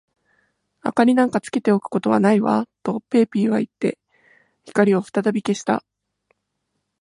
[0.97, 3.99] 「明りなんかつけておくことはないわ」と、ペーピーはいって、
[4.63, 5.83] 光をふたたび消した。